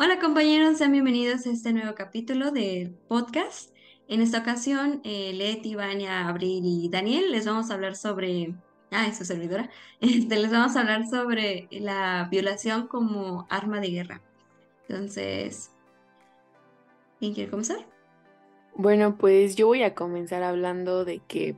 Hola 0.00 0.20
compañeros, 0.20 0.78
sean 0.78 0.92
bienvenidos 0.92 1.44
a 1.44 1.50
este 1.50 1.72
nuevo 1.72 1.96
capítulo 1.96 2.52
del 2.52 2.90
podcast. 3.08 3.74
En 4.06 4.20
esta 4.20 4.38
ocasión, 4.38 5.00
eh, 5.02 5.32
Leti, 5.34 5.74
Vania, 5.74 6.28
Abril 6.28 6.62
y 6.64 6.88
Daniel 6.88 7.32
les 7.32 7.46
vamos 7.46 7.68
a 7.68 7.74
hablar 7.74 7.96
sobre, 7.96 8.54
ah, 8.92 9.12
su 9.12 9.24
servidora, 9.24 9.70
este, 10.00 10.36
les 10.36 10.52
vamos 10.52 10.76
a 10.76 10.82
hablar 10.82 11.08
sobre 11.08 11.66
la 11.72 12.28
violación 12.30 12.86
como 12.86 13.48
arma 13.50 13.80
de 13.80 13.90
guerra. 13.90 14.22
Entonces, 14.88 15.72
¿quién 17.18 17.34
quiere 17.34 17.50
comenzar? 17.50 17.84
Bueno, 18.76 19.18
pues 19.18 19.56
yo 19.56 19.66
voy 19.66 19.82
a 19.82 19.96
comenzar 19.96 20.44
hablando 20.44 21.04
de 21.04 21.18
que 21.26 21.56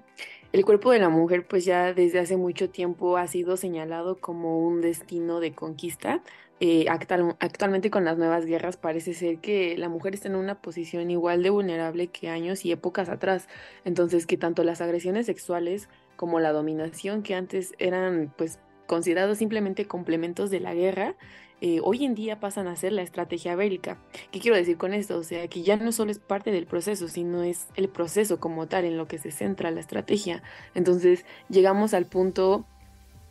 el 0.53 0.65
cuerpo 0.65 0.93
de 0.93 0.99
la 0.99 1.11
mujer 1.11 1.47
pues 1.47 1.67
ya 1.67 1.93
desde 1.93 2.21
hace 2.21 2.39
mucho 2.39 2.71
tiempo 2.71 3.19
ha 3.19 3.27
sido 3.27 3.59
señalado 3.59 4.19
como 4.19 4.67
un 4.67 4.81
destino 4.81 5.41
de 5.41 5.53
conquista 5.53 6.23
eh, 6.61 6.87
actualmente 6.91 7.91
con 7.91 8.05
las 8.05 8.19
nuevas 8.19 8.45
guerras 8.45 8.77
parece 8.77 9.15
ser 9.15 9.39
que 9.39 9.79
la 9.79 9.89
mujer 9.89 10.13
está 10.13 10.29
en 10.29 10.37
una 10.37 10.61
posición 10.61 11.11
igual 11.11 11.43
de 11.43 11.49
vulnerable 11.49 12.09
que 12.09 12.29
años 12.29 12.67
y 12.67 12.73
épocas 12.73 13.09
atrás. 13.09 13.49
Entonces 13.87 14.27
que 14.27 14.37
tanto 14.37 14.63
las 14.63 14.83
agresiones 14.83 15.25
sexuales 15.25 15.89
como 16.17 16.39
la 16.39 16.53
dominación 16.53 17.23
que 17.23 17.35
antes 17.35 17.73
eran 17.79 18.35
pues 18.37 18.59
considerados 18.87 19.39
simplemente 19.39 19.87
complementos 19.87 20.51
de 20.51 20.61
la 20.61 20.75
guerra, 20.75 21.17
eh, 21.63 21.81
hoy 21.83 22.05
en 22.05 22.15
día 22.15 22.41
pasan 22.41 22.69
a 22.69 22.77
ser 22.77 22.93
la 22.93 23.03
estrategia 23.03 23.55
bélica. 23.55 23.99
¿Qué 24.31 24.41
quiero 24.41 24.57
decir 24.57 24.77
con 24.77 24.93
esto? 24.93 25.17
O 25.17 25.23
sea, 25.23 25.49
que 25.49 25.63
ya 25.63 25.77
no 25.77 25.93
solo 25.93 26.11
es 26.11 26.19
parte 26.19 26.51
del 26.51 26.67
proceso, 26.67 27.09
sino 27.09 27.43
es 27.43 27.69
el 27.75 27.89
proceso 27.89 28.39
como 28.39 28.67
tal 28.67 28.85
en 28.85 28.99
lo 28.99 29.07
que 29.07 29.19
se 29.19 29.31
centra 29.31 29.71
la 29.71 29.81
estrategia. 29.81 30.43
Entonces 30.75 31.25
llegamos 31.49 31.95
al 31.95 32.05
punto 32.07 32.67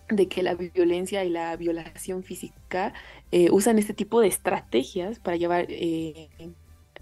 de 0.09 0.27
que 0.27 0.44
la 0.44 0.55
violencia 0.55 1.23
y 1.23 1.30
la 1.30 1.55
violación 1.55 2.23
física 2.23 2.94
eh, 3.31 3.50
usan 3.52 3.77
este 3.77 3.94
tipo 3.94 4.22
de 4.22 4.27
estrategias 4.27 5.20
para 5.20 5.38
llevar 5.38 5.67
eh, 5.70 6.30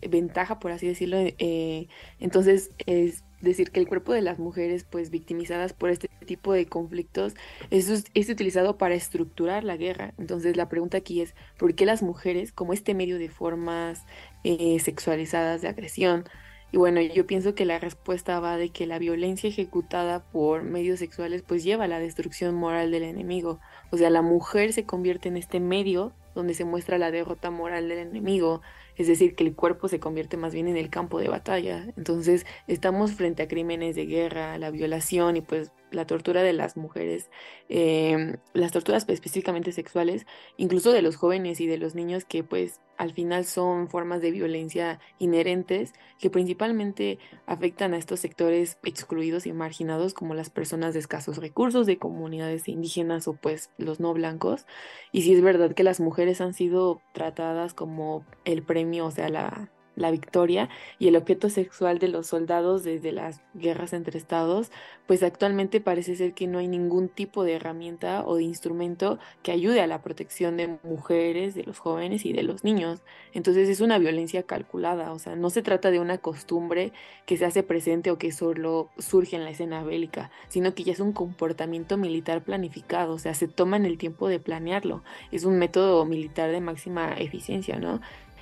ventaja, 0.07 0.59
por 0.59 0.71
así 0.71 0.87
decirlo. 0.87 1.17
Eh, 1.19 1.87
entonces, 2.19 2.71
es 2.85 3.23
decir 3.41 3.71
que 3.71 3.79
el 3.79 3.87
cuerpo 3.87 4.13
de 4.13 4.21
las 4.21 4.39
mujeres, 4.39 4.83
pues 4.83 5.09
victimizadas 5.09 5.73
por 5.73 5.89
este 5.89 6.09
tipo 6.25 6.53
de 6.53 6.65
conflictos, 6.65 7.33
es, 7.69 8.05
es 8.13 8.29
utilizado 8.29 8.77
para 8.77 8.95
estructurar 8.95 9.63
la 9.63 9.77
guerra. 9.77 10.13
Entonces, 10.17 10.57
la 10.57 10.69
pregunta 10.69 10.97
aquí 10.97 11.21
es, 11.21 11.33
¿por 11.57 11.75
qué 11.75 11.85
las 11.85 12.03
mujeres, 12.03 12.51
como 12.51 12.73
este 12.73 12.93
medio 12.93 13.17
de 13.17 13.29
formas 13.29 14.03
sexualizadas 14.43 15.61
de 15.61 15.67
agresión, 15.67 16.23
y 16.71 16.77
bueno, 16.77 16.99
yo 17.01 17.25
pienso 17.25 17.55
que 17.55 17.65
la 17.65 17.79
respuesta 17.79 18.39
va 18.41 18.57
de 18.57 18.69
que 18.69 18.87
la 18.87 18.99
violencia 18.99 19.47
ejecutada 19.47 20.21
por 20.21 20.63
medios 20.63 20.99
sexuales 20.99 21.41
pues 21.41 21.63
lleva 21.63 21.85
a 21.85 21.87
la 21.87 21.99
destrucción 21.99 22.55
moral 22.55 22.91
del 22.91 23.03
enemigo. 23.03 23.59
O 23.89 23.97
sea, 23.97 24.09
la 24.09 24.21
mujer 24.21 24.73
se 24.73 24.85
convierte 24.85 25.29
en 25.29 25.37
este 25.37 25.61
medio 25.61 26.11
donde 26.35 26.53
se 26.53 26.65
muestra 26.65 26.97
la 26.97 27.09
derrota 27.09 27.51
moral 27.51 27.87
del 27.87 27.99
enemigo, 27.99 28.61
es 28.97 29.07
decir, 29.07 29.35
que 29.35 29.43
el 29.43 29.55
cuerpo 29.55 29.87
se 29.87 29.99
convierte 29.99 30.37
más 30.37 30.53
bien 30.53 30.67
en 30.67 30.77
el 30.77 30.89
campo 30.89 31.19
de 31.19 31.29
batalla. 31.29 31.93
Entonces, 31.97 32.45
estamos 32.67 33.13
frente 33.13 33.43
a 33.43 33.47
crímenes 33.47 33.95
de 33.95 34.05
guerra, 34.05 34.57
la 34.57 34.71
violación 34.71 35.37
y 35.37 35.41
pues 35.41 35.71
la 35.91 36.05
tortura 36.05 36.43
de 36.43 36.53
las 36.53 36.77
mujeres, 36.77 37.29
em, 37.69 38.37
las 38.53 38.71
torturas 38.71 39.05
específicamente 39.07 39.71
sexuales, 39.71 40.25
incluso 40.57 40.91
de 40.91 41.01
los 41.01 41.15
jóvenes 41.15 41.61
y 41.61 41.67
de 41.67 41.77
los 41.77 41.95
niños 41.95 42.25
que 42.25 42.43
pues 42.43 42.81
al 42.97 43.13
final 43.13 43.45
son 43.45 43.89
formas 43.89 44.21
de 44.21 44.31
violencia 44.31 44.99
inherentes 45.19 45.93
que 46.19 46.31
principalmente 46.31 47.19
afectan 47.45 47.93
a 47.93 47.97
estos 47.97 48.19
sectores 48.19 48.79
excluidos 48.83 49.45
y 49.45 49.53
marginados 49.53 50.15
como 50.15 50.33
las 50.33 50.49
personas 50.49 50.95
de 50.95 50.99
escasos 50.99 51.37
recursos, 51.37 51.85
de 51.85 51.99
comunidades 51.99 52.67
indígenas 52.67 53.27
o 53.27 53.33
pues 53.33 53.69
los 53.77 53.99
no 53.99 54.13
blancos. 54.13 54.65
Y 55.11 55.21
si 55.21 55.33
es 55.33 55.41
verdad 55.41 55.73
que 55.73 55.83
las 55.83 55.99
mujeres 55.99 56.41
han 56.41 56.55
sido 56.55 57.01
tratadas 57.13 57.75
como 57.75 58.25
el 58.45 58.63
premio, 58.63 58.86
o 59.05 59.11
sea, 59.11 59.29
la, 59.29 59.69
la 59.97 60.11
victoria 60.11 60.69
y 60.99 61.07
el 61.09 61.15
objeto 61.17 61.49
sexual 61.49 61.99
de 61.99 62.07
los 62.07 62.27
soldados 62.27 62.83
desde 62.83 63.11
las 63.11 63.41
guerras 63.55 63.93
entre 63.93 64.17
estados, 64.17 64.71
pues 65.07 65.23
actualmente 65.23 65.81
parece 65.81 66.15
ser 66.15 66.33
que 66.33 66.47
no 66.47 66.59
hay 66.59 66.67
ningún 66.67 67.09
tipo 67.09 67.43
de 67.43 67.53
herramienta 67.53 68.23
o 68.25 68.35
de 68.35 68.43
instrumento 68.43 69.17
que 69.41 69.51
ayude 69.51 69.81
a 69.81 69.87
la 69.87 70.01
protección 70.01 70.55
de 70.55 70.77
mujeres, 70.83 71.55
de 71.55 71.63
los 71.63 71.79
jóvenes 71.79 72.25
y 72.25 72.33
de 72.33 72.43
los 72.43 72.63
niños. 72.63 73.01
Entonces 73.33 73.67
es 73.69 73.81
una 73.81 73.97
violencia 73.97 74.43
calculada, 74.43 75.11
o 75.11 75.19
sea, 75.19 75.35
no 75.35 75.49
se 75.49 75.63
trata 75.63 75.89
de 75.89 75.99
una 75.99 76.19
costumbre 76.19 76.93
que 77.25 77.37
se 77.37 77.45
hace 77.45 77.63
presente 77.63 78.11
o 78.11 78.19
que 78.19 78.31
solo 78.31 78.89
surge 78.99 79.35
en 79.35 79.43
la 79.43 79.49
escena 79.49 79.83
bélica, 79.83 80.29
sino 80.47 80.75
que 80.75 80.83
ya 80.83 80.93
es 80.93 80.99
un 80.99 81.11
comportamiento 81.11 81.97
militar 81.97 82.43
planificado, 82.43 83.13
o 83.13 83.19
sea, 83.19 83.33
se 83.33 83.47
toma 83.47 83.77
en 83.77 83.85
el 83.85 83.97
tiempo 83.97 84.27
de 84.27 84.39
planearlo. 84.39 85.03
Es 85.31 85.43
un 85.43 85.57
método 85.57 86.05
militar 86.05 86.51
de 86.51 86.61
máxima 86.61 87.13
eficiencia, 87.17 87.79
¿no? 87.79 87.99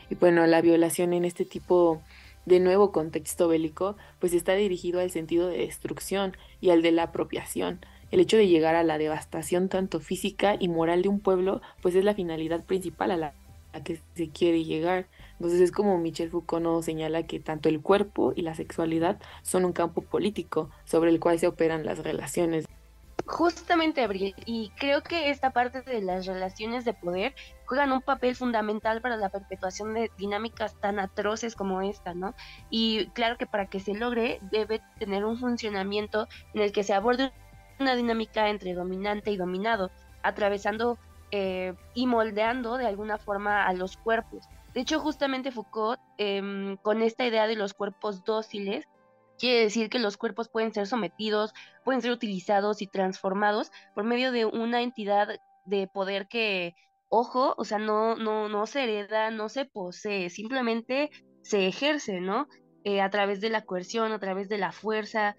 Y 0.10 0.16
bueno, 0.16 0.46
la 0.46 0.62
violación 0.62 1.14
en 1.14 1.26
este 1.26 1.46
tipo 1.46 2.02
de 2.46 2.60
nuevo 2.60 2.92
contexto 2.92 3.48
bélico, 3.48 3.98
pues 4.20 4.34
está 4.34 4.54
dirigido 4.54 5.00
al 5.00 5.12
sentido 5.12 5.48
de 5.48 5.58
destrucción 5.60 6.38
y 6.62 6.70
al 6.70 6.82
de 6.82 6.92
la 6.92 7.04
apropiación. 7.04 7.80
El 8.12 8.20
hecho 8.20 8.38
de 8.38 8.48
llegar 8.48 8.76
a 8.76 8.84
la 8.84 8.98
devastación 8.98 9.68
tanto 9.68 10.00
física 10.00 10.56
y 10.60 10.68
moral 10.68 11.02
de 11.02 11.10
un 11.10 11.20
pueblo, 11.20 11.62
pues 11.82 11.96
es 11.96 12.04
la 12.04 12.14
finalidad 12.14 12.64
principal 12.64 13.12
a 13.12 13.18
la, 13.18 13.34
que 13.84 14.00
se 14.16 14.30
quiere 14.30 14.64
llegar. 14.64 15.08
Entonces 15.34 15.60
es 15.60 15.72
como 15.72 15.98
Michel 15.98 16.30
Foucault 16.30 16.64
nos 16.64 16.86
señala 16.86 17.24
que 17.24 17.40
tanto 17.40 17.68
el 17.68 17.82
cuerpo 17.82 18.32
y 18.36 18.44
la 18.44 18.56
sexualidad 18.56 19.20
son 19.42 19.66
un 19.66 19.74
campo 19.74 20.02
político 20.02 20.70
sobre 20.86 21.10
el 21.10 21.20
cual 21.20 21.40
se 21.40 21.48
operan 21.48 21.86
las 21.86 22.00
relaciones 22.00 22.68
Justamente, 23.36 24.02
Abril, 24.02 24.34
y 24.46 24.70
creo 24.78 25.04
que 25.04 25.30
esta 25.30 25.50
parte 25.50 25.82
de 25.82 26.02
las 26.02 26.26
relaciones 26.26 26.86
de 26.86 26.94
poder 26.94 27.36
juegan 27.66 27.92
un 27.92 28.02
papel 28.02 28.34
fundamental 28.34 29.02
para 29.02 29.18
la 29.18 29.28
perpetuación 29.28 29.94
de 29.94 30.10
dinámicas 30.18 30.80
tan 30.80 31.00
atroces 31.00 31.54
como 31.54 31.82
esta, 31.82 32.14
¿no? 32.14 32.34
Y 32.70 33.08
claro 33.08 33.38
que 33.38 33.46
para 33.46 33.66
que 33.66 33.82
se 33.82 33.94
logre 33.94 34.40
debe 34.52 34.82
tener 35.00 35.26
un 35.26 35.38
funcionamiento 35.38 36.30
en 36.54 36.62
el 36.62 36.72
que 36.72 36.86
se 36.86 36.94
aborde 36.94 37.34
una 37.78 37.98
dinámica 37.98 38.48
entre 38.48 38.74
dominante 38.74 39.32
y 39.32 39.36
dominado, 39.36 39.92
atravesando 40.24 40.98
eh, 41.32 41.74
y 41.94 42.08
moldeando 42.08 42.78
de 42.78 42.88
alguna 42.88 43.18
forma 43.18 43.66
a 43.66 43.74
los 43.74 43.98
cuerpos. 43.98 44.48
De 44.74 44.80
hecho, 44.80 45.02
justamente 45.02 45.52
Foucault, 45.52 46.00
em, 46.18 46.78
con 46.78 47.02
esta 47.02 47.26
idea 47.26 47.48
de 47.48 47.58
los 47.58 47.74
cuerpos 47.74 48.24
dóciles, 48.24 48.88
Quiere 49.38 49.62
decir 49.62 49.90
que 49.90 50.00
los 50.00 50.18
cuerpos 50.18 50.50
pueden 50.50 50.74
ser 50.74 50.88
sometidos, 50.88 51.54
pueden 51.84 52.02
ser 52.02 52.12
utilizados 52.12 52.82
y 52.82 52.88
transformados 52.88 53.72
por 53.94 54.04
medio 54.04 54.32
de 54.32 54.46
una 54.46 54.82
entidad 54.82 55.40
de 55.66 55.88
poder 55.88 56.28
que, 56.28 56.76
ojo, 57.10 57.56
o 57.58 57.66
sea, 57.66 57.78
no, 57.78 58.16
no, 58.16 58.50
no 58.50 58.66
se 58.66 58.84
hereda, 58.84 59.32
no 59.32 59.50
se 59.50 59.66
posee, 59.66 60.30
simplemente 60.30 61.10
se 61.42 61.68
ejerce, 61.68 62.22
¿no? 62.22 62.48
Eh, 62.84 63.02
a 63.02 63.10
través 63.10 63.42
de 63.42 63.50
la 63.50 63.66
coerción, 63.66 64.12
a 64.12 64.20
través 64.20 64.48
de 64.48 64.58
la 64.58 64.72
fuerza, 64.72 65.36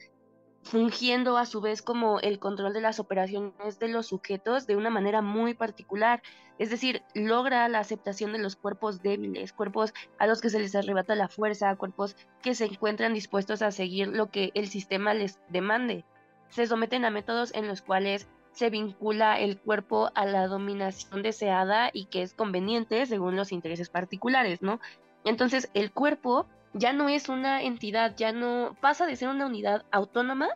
fungiendo 0.66 1.38
a 1.38 1.47
su 1.47 1.60
vez 1.60 1.81
como 1.81 2.19
el 2.21 2.41
control 2.41 2.72
de 2.72 2.81
las 2.81 2.99
operaciones 2.99 3.78
de 3.78 3.87
los 3.87 4.09
sujetos 4.09 4.66
de 4.66 4.75
una 4.75 4.91
manera 4.91 5.22
muy 5.22 5.54
particular. 5.54 6.22
Es 6.59 6.71
decir, 6.71 7.03
logra 7.15 7.69
la 7.69 7.78
aceptación 7.78 8.32
de 8.32 8.41
los 8.41 8.56
cuerpos 8.56 9.00
débiles, 9.00 9.53
cuerpos 9.53 9.94
a 10.19 10.27
los 10.27 10.41
que 10.41 10.50
se 10.50 10.59
les 10.59 10.75
arrebata 10.75 11.15
la 11.15 11.28
fuerza, 11.28 11.77
cuerpos 11.77 12.16
que 12.43 12.56
se 12.56 12.65
encuentran 12.65 13.15
dispuestos 13.15 13.62
a 13.62 13.71
seguir 13.71 14.09
lo 14.09 14.31
que 14.31 14.50
el 14.54 14.69
sistema 14.69 15.15
les 15.15 15.38
demande. 15.49 16.04
Se 16.49 16.66
someten 16.66 17.04
a 17.04 17.10
métodos 17.10 17.54
en 17.54 17.69
los 17.69 17.81
cuales 17.81 18.27
se 18.50 18.69
vincula 18.69 19.38
el 19.38 19.60
cuerpo 19.60 20.10
a 20.15 20.27
la 20.27 20.48
dominación 20.48 21.22
deseada 21.22 21.91
y 21.93 22.06
que 22.06 22.22
es 22.22 22.34
conveniente 22.34 23.06
según 23.06 23.37
los 23.37 23.53
intereses 23.53 23.88
particulares, 23.88 24.62
¿no? 24.62 24.81
Entonces, 25.25 25.71
el 25.75 25.93
cuerpo 25.93 26.47
ya 26.76 26.92
no 26.92 27.09
es 27.09 27.28
una 27.28 27.62
entidad, 27.62 28.14
ya 28.16 28.32
no 28.32 28.76
pasa 28.81 29.06
de 29.06 29.16
ser 29.16 29.28
una 29.28 29.47
unidad 29.47 29.84
autónoma 29.91 30.48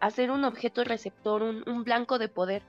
a 0.00 0.10
ser 0.10 0.30
un 0.30 0.44
objeto 0.44 0.84
receptor, 0.84 1.42
un, 1.42 1.84
blanco 1.84 2.18
de 2.18 2.28
poder. 2.28 2.62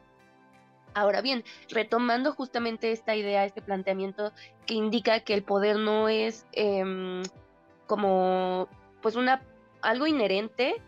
Ahora 0.94 1.22
bien, 1.22 1.44
retomando 1.69 2.34
justamente 2.34 2.91
esta 2.91 3.16
idea, 3.16 3.46
este 3.46 3.62
planteamiento 3.62 4.34
que 4.66 4.73
indica 4.73 5.22
que 5.22 5.34
el 5.34 5.44
poder 5.44 5.78
no 5.78 6.09
es 6.09 6.46
em, 6.52 7.23
como 7.85 8.67
pues 9.02 9.16
una 9.16 9.41
algo 9.81 10.08
inherente, 10.08 10.81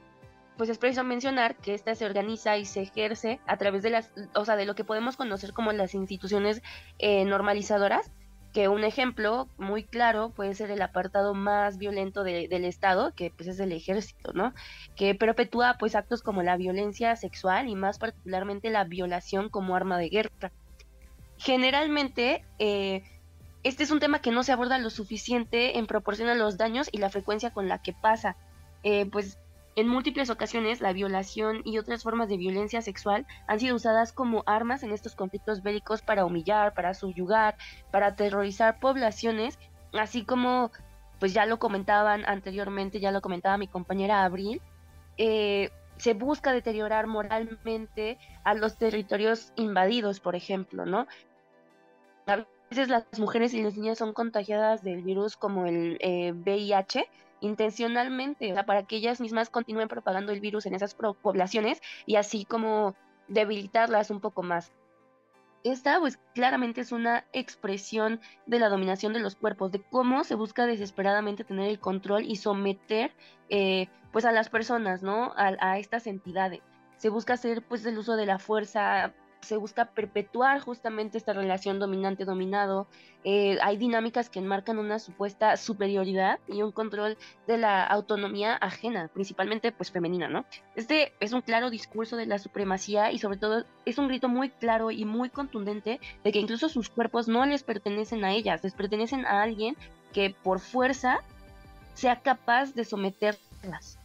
pues 0.57 0.69
es 0.69 0.77
preciso 0.77 1.03
mencionar 1.03 1.55
que 1.55 1.73
ésta 1.73 1.95
se 1.95 2.05
organiza 2.05 2.57
y 2.57 2.65
se 2.65 2.81
ejerce 2.81 3.39
a 3.45 3.55
través 3.57 3.81
de 3.81 3.91
las, 3.91 4.11
o 4.35 4.43
sea, 4.43 4.57
de 4.57 4.65
lo 4.65 4.75
que 4.75 4.83
podemos 4.83 5.15
conocer 5.15 5.53
como 5.53 5.71
las 5.71 5.93
instituciones 5.93 6.61
eh, 6.97 7.23
normalizadoras, 7.23 8.11
que 8.53 8.67
un 8.67 8.83
ejemplo 8.83 9.47
muy 9.57 9.83
claro 9.83 10.31
puede 10.31 10.55
ser 10.55 10.71
el 10.71 10.81
apartado 10.81 11.33
más 11.33 11.77
violento 11.77 12.23
del 12.23 12.65
Estado, 12.65 13.13
que 13.15 13.31
pues 13.35 13.47
es 13.47 13.59
el 13.59 13.71
ejército, 13.71 14.33
¿no? 14.33 14.53
Que 14.95 15.13
perpetúa 15.13 15.75
pues 15.79 15.95
actos 15.95 16.23
como 16.23 16.41
la 16.41 16.57
violencia 16.57 17.15
sexual 17.15 17.69
y 17.69 17.75
más 17.75 17.99
particularmente 17.99 18.71
la 18.71 18.85
violación 18.85 19.49
como 19.49 19.75
arma 19.75 19.97
de 19.97 20.09
guerra. 20.09 20.51
Generalmente, 21.37 22.43
eh, 22.57 23.03
este 23.63 23.83
es 23.83 23.91
un 23.91 23.99
tema 23.99 24.19
que 24.19 24.31
no 24.31 24.43
se 24.43 24.51
aborda 24.51 24.77
lo 24.79 24.89
suficiente 24.89 25.77
en 25.77 25.85
proporción 25.85 26.29
a 26.29 26.35
los 26.35 26.57
daños 26.57 26.89
y 26.91 26.97
la 26.97 27.09
frecuencia 27.09 27.51
con 27.51 27.67
la 27.67 27.81
que 27.81 27.93
pasa. 27.93 28.35
Eh, 28.83 29.05
pues 29.05 29.37
En 29.75 29.87
múltiples 29.87 30.29
ocasiones, 30.29 30.81
la 30.81 30.93
violación 30.93 31.61
y 31.63 31.77
otras 31.77 32.03
formas 32.03 32.27
de 32.27 32.37
violencia 32.37 32.81
sexual 32.81 33.25
han 33.47 33.59
sido 33.59 33.75
usadas 33.75 34.11
como 34.11 34.43
armas 34.45 34.83
en 34.83 34.91
estos 34.91 35.15
conflictos 35.15 35.61
bélicos 35.61 36.01
para 36.01 36.25
humillar, 36.25 36.73
para 36.73 36.93
subyugar, 36.93 37.55
para 37.91 38.07
aterrorizar 38.07 38.79
poblaciones, 38.79 39.59
así 39.93 40.25
como, 40.25 40.71
pues 41.19 41.33
ya 41.33 41.45
lo 41.45 41.59
comentaban 41.59 42.25
anteriormente, 42.25 42.99
ya 42.99 43.11
lo 43.11 43.21
comentaba 43.21 43.57
mi 43.57 43.67
compañera 43.67 44.25
Abril, 44.25 44.61
eh, 45.17 45.69
se 45.97 46.13
busca 46.13 46.53
deteriorar 46.53 47.07
moralmente 47.07 48.17
a 48.43 48.53
los 48.53 48.77
territorios 48.77 49.51
invadidos, 49.55 50.19
por 50.19 50.35
ejemplo, 50.35 50.85
¿no? 50.85 51.07
A 52.25 52.45
veces 52.69 52.87
las 52.87 53.05
mujeres 53.19 53.53
y 53.53 53.61
las 53.61 53.75
niñas 53.75 53.97
son 53.97 54.13
contagiadas 54.13 54.81
del 54.81 55.03
virus 55.03 55.35
como 55.35 55.65
el 55.65 55.97
VIH, 56.45 56.99
eh, 56.99 57.09
intencionalmente, 57.41 58.51
o 58.51 58.53
sea, 58.53 58.65
para 58.65 58.83
que 58.83 58.97
ellas 58.97 59.21
mismas 59.21 59.49
continúen 59.49 59.87
propagando 59.87 60.31
el 60.31 60.41
virus 60.41 60.65
en 60.65 60.75
esas 60.75 60.93
poblaciones 60.95 61.81
y 62.05 62.15
así 62.15 62.45
como 62.45 62.95
debilitarlas 63.27 64.11
un 64.11 64.19
poco 64.19 64.43
más. 64.43 64.71
Esta, 65.63 65.99
pues 65.99 66.17
claramente 66.33 66.81
es 66.81 66.91
una 66.93 67.25
expresión 67.33 68.21
de 68.45 68.59
la 68.59 68.69
dominación 68.69 69.11
de 69.11 69.19
los 69.19 69.35
cuerpos, 69.35 69.71
de 69.71 69.81
cómo 69.81 70.23
se 70.23 70.35
busca 70.35 70.65
desesperadamente 70.65 71.43
tener 71.43 71.69
el 71.69 71.79
control 71.79 72.23
y 72.23 72.37
someter, 72.37 73.11
eh, 73.49 73.87
pues, 74.13 74.23
a 74.23 74.31
las 74.31 74.49
personas, 74.49 75.03
¿no? 75.03 75.33
A, 75.35 75.55
a 75.59 75.77
estas 75.77 76.07
entidades. 76.07 76.61
Se 76.95 77.09
busca 77.09 77.33
hacer, 77.33 77.61
pues, 77.61 77.85
el 77.85 77.97
uso 77.97 78.15
de 78.15 78.25
la 78.25 78.39
fuerza 78.39 79.13
se 79.41 79.57
busca 79.57 79.85
perpetuar 79.85 80.59
justamente 80.59 81.17
esta 81.17 81.33
relación 81.33 81.79
dominante-dominado. 81.79 82.87
Eh, 83.23 83.57
hay 83.61 83.77
dinámicas 83.77 84.29
que 84.29 84.39
enmarcan 84.39 84.79
una 84.79 84.99
supuesta 84.99 85.57
superioridad 85.57 86.39
y 86.47 86.61
un 86.61 86.71
control 86.71 87.17
de 87.47 87.57
la 87.57 87.85
autonomía 87.85 88.55
ajena, 88.55 89.09
principalmente 89.13 89.71
pues 89.71 89.91
femenina, 89.91 90.27
¿no? 90.27 90.45
Este 90.75 91.13
es 91.19 91.33
un 91.33 91.41
claro 91.41 91.69
discurso 91.69 92.15
de 92.15 92.25
la 92.25 92.39
supremacía 92.39 93.11
y 93.11 93.19
sobre 93.19 93.37
todo 93.37 93.65
es 93.85 93.97
un 93.97 94.07
grito 94.07 94.29
muy 94.29 94.49
claro 94.49 94.91
y 94.91 95.05
muy 95.05 95.29
contundente 95.29 95.99
de 96.23 96.31
que 96.31 96.39
incluso 96.39 96.69
sus 96.69 96.89
cuerpos 96.89 97.27
no 97.27 97.45
les 97.45 97.63
pertenecen 97.63 98.23
a 98.23 98.33
ellas, 98.33 98.63
les 98.63 98.73
pertenecen 98.73 99.25
a 99.25 99.41
alguien 99.41 99.75
que 100.13 100.35
por 100.43 100.59
fuerza 100.59 101.19
sea 101.93 102.21
capaz 102.21 102.73
de 102.73 102.85
someterlas. 102.85 103.98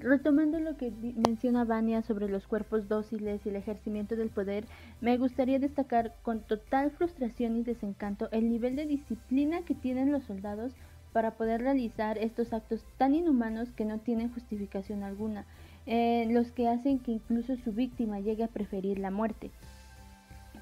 Retomando 0.00 0.60
lo 0.60 0.76
que 0.76 0.92
menciona 1.26 1.64
Vania 1.64 2.02
sobre 2.02 2.28
los 2.28 2.46
cuerpos 2.46 2.88
dóciles 2.88 3.44
y 3.44 3.48
el 3.48 3.56
ejercimiento 3.56 4.14
del 4.14 4.30
poder, 4.30 4.64
me 5.00 5.18
gustaría 5.18 5.58
destacar 5.58 6.14
con 6.22 6.40
total 6.40 6.92
frustración 6.92 7.56
y 7.56 7.64
desencanto 7.64 8.28
el 8.30 8.48
nivel 8.48 8.76
de 8.76 8.86
disciplina 8.86 9.62
que 9.62 9.74
tienen 9.74 10.12
los 10.12 10.22
soldados 10.22 10.72
para 11.12 11.32
poder 11.32 11.62
realizar 11.62 12.16
estos 12.16 12.52
actos 12.52 12.84
tan 12.96 13.14
inhumanos 13.14 13.72
que 13.72 13.84
no 13.84 13.98
tienen 13.98 14.32
justificación 14.32 15.02
alguna, 15.02 15.46
eh, 15.86 16.28
los 16.30 16.52
que 16.52 16.68
hacen 16.68 17.00
que 17.00 17.10
incluso 17.10 17.56
su 17.56 17.72
víctima 17.72 18.20
llegue 18.20 18.44
a 18.44 18.48
preferir 18.48 19.00
la 19.00 19.10
muerte. 19.10 19.50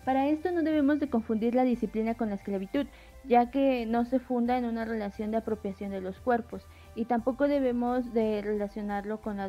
Para 0.07 0.29
esto 0.29 0.53
no 0.53 0.63
debemos 0.63 1.01
de 1.01 1.11
confundir 1.11 1.55
la 1.55 1.65
disciplina 1.65 2.15
con 2.15 2.29
la 2.31 2.37
esclavitud, 2.37 2.87
ya 3.25 3.51
que 3.51 3.87
no 3.87 4.05
se 4.05 4.21
funda 4.21 4.57
en 4.57 4.65
una 4.65 4.85
relación 4.85 5.31
de 5.33 5.39
apropiación 5.39 5.91
de 5.91 6.01
los 6.01 6.21
cuerpos 6.21 6.63
y 6.97 7.05
tampoco 7.05 7.47
debemos 7.47 8.13
de 8.13 8.43
relacionarlo 8.43 9.21
con 9.21 9.37
la, 9.37 9.49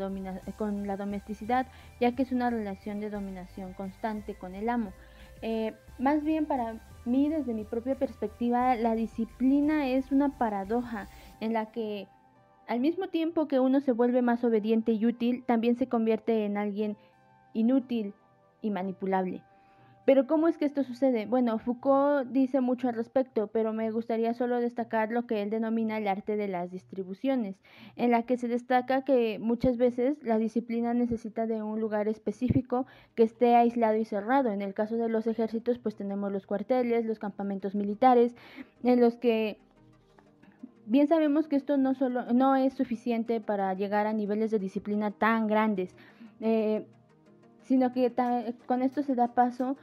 con 0.58 0.86
la 0.86 0.98
domesticidad, 0.98 1.66
ya 2.00 2.16
que 2.16 2.24
es 2.24 2.32
una 2.32 2.50
relación 2.50 3.00
de 3.00 3.10
dominación 3.10 3.74
constante 3.74 4.36
con 4.36 4.54
el 4.54 4.70
amo. 4.70 4.92
Eh, 5.42 5.74
más 5.98 6.24
bien 6.24 6.46
para 6.46 6.76
mí, 7.06 7.30
desde 7.30 7.54
mi 7.54 7.64
propia 7.64 7.96
perspectiva, 7.96 8.76
la 8.76 8.96
disciplina 8.96 9.88
es 9.88 10.12
una 10.12 10.38
paradoja 10.38 11.08
en 11.40 11.54
la 11.54 11.72
que 11.72 12.08
al 12.68 12.82
mismo 12.82 13.08
tiempo 13.08 13.48
que 13.48 13.62
uno 13.62 13.80
se 13.80 13.94
vuelve 13.94 14.22
más 14.22 14.44
obediente 14.44 14.92
y 14.92 15.06
útil, 15.06 15.44
también 15.46 15.78
se 15.78 15.88
convierte 15.88 16.46
en 16.46 16.58
alguien 16.58 16.98
inútil 17.54 18.14
y 18.62 18.72
manipulable. 18.72 19.42
Pero 20.08 20.26
¿cómo 20.26 20.48
es 20.48 20.58
que 20.58 20.64
esto 20.64 20.86
sucede? 20.86 21.26
Bueno, 21.26 21.60
Foucault 21.60 22.30
dice 22.32 22.62
mucho 22.62 22.88
al 22.88 22.96
respecto, 22.96 23.48
pero 23.48 23.74
me 23.74 23.92
gustaría 23.92 24.34
solo 24.34 24.62
destacar 24.62 25.12
lo 25.12 25.28
que 25.28 25.42
él 25.42 25.50
denomina 25.50 25.98
el 25.98 26.08
arte 26.08 26.38
de 26.38 26.48
las 26.48 26.72
distribuciones, 26.72 27.58
en 27.98 28.12
la 28.12 28.24
que 28.24 28.38
se 28.38 28.48
destaca 28.48 29.02
que 29.02 29.38
muchas 29.38 29.76
veces 29.76 30.16
la 30.24 30.38
disciplina 30.38 30.94
necesita 30.94 31.46
de 31.46 31.62
un 31.62 31.82
lugar 31.82 32.08
específico 32.08 32.86
que 33.16 33.24
esté 33.24 33.56
aislado 33.56 33.98
y 33.98 34.06
cerrado. 34.06 34.50
En 34.50 34.62
el 34.62 34.74
caso 34.74 34.96
de 34.96 35.10
los 35.10 35.28
ejércitos, 35.28 35.78
pues 35.78 35.98
tenemos 35.98 36.32
los 36.32 36.46
cuarteles, 36.46 37.06
los 37.06 37.20
campamentos 37.20 37.76
militares, 37.76 38.34
en 38.84 39.02
los 39.02 39.18
que 39.18 39.58
bien 40.86 41.10
sabemos 41.10 41.50
que 41.50 41.58
esto 41.58 41.76
no 41.76 41.96
solo 41.96 42.32
no 42.32 42.56
es 42.56 42.72
suficiente 42.76 43.42
para 43.42 43.74
llegar 43.74 44.08
a 44.08 44.14
niveles 44.14 44.52
de 44.52 44.60
disciplina 44.60 45.12
tan 45.12 45.48
grandes. 45.48 45.94
Eh, 46.40 46.86
sino 47.64 47.92
que 47.92 48.14
con 48.66 48.82
esto 48.82 49.04
se 49.04 49.14
da 49.14 49.34
paso 49.34 49.76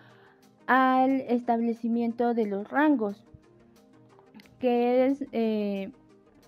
al 0.66 1.20
establecimiento 1.22 2.34
de 2.34 2.46
los 2.46 2.68
rangos, 2.70 3.22
que 4.58 5.06
es, 5.06 5.24
eh, 5.32 5.90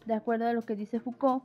de 0.06 0.14
acuerdo 0.14 0.46
a 0.46 0.52
lo 0.52 0.62
que 0.62 0.76
dice 0.76 1.00
Foucault, 1.00 1.42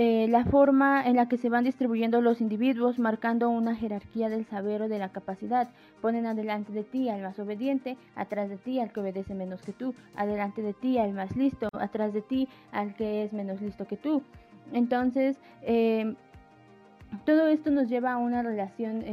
eh, 0.00 0.28
la 0.28 0.44
forma 0.44 1.04
en 1.04 1.16
la 1.16 1.28
que 1.28 1.36
se 1.36 1.48
van 1.48 1.64
distribuyendo 1.64 2.20
los 2.20 2.40
individuos, 2.40 3.00
marcando 3.00 3.50
una 3.50 3.74
jerarquía 3.74 4.28
del 4.28 4.46
saber 4.46 4.82
o 4.82 4.88
de 4.88 5.00
la 5.00 5.08
capacidad. 5.08 5.70
Ponen 6.00 6.24
adelante 6.24 6.72
de 6.72 6.84
ti 6.84 7.08
al 7.08 7.20
más 7.20 7.36
obediente, 7.40 7.96
atrás 8.14 8.48
de 8.48 8.58
ti 8.58 8.78
al 8.78 8.92
que 8.92 9.00
obedece 9.00 9.34
menos 9.34 9.60
que 9.60 9.72
tú, 9.72 9.96
adelante 10.14 10.62
de 10.62 10.72
ti 10.72 10.98
al 10.98 11.14
más 11.14 11.34
listo, 11.34 11.68
atrás 11.72 12.12
de 12.12 12.22
ti 12.22 12.48
al 12.70 12.94
que 12.94 13.24
es 13.24 13.32
menos 13.32 13.60
listo 13.60 13.88
que 13.88 13.96
tú. 13.96 14.22
Entonces, 14.72 15.36
eh, 15.62 16.14
todo 17.24 17.48
esto 17.48 17.70
nos 17.70 17.88
lleva 17.88 18.12
a 18.12 18.18
una 18.18 18.42
relación 18.42 19.04